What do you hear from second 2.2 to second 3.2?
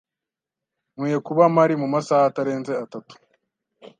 atarenze atatu.